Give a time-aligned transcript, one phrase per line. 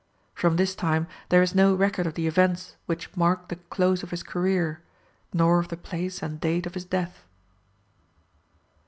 [0.33, 4.09] From this time there is no record of the events which marked the close of
[4.09, 4.81] his career,
[5.31, 7.23] nor of the place and date of his death.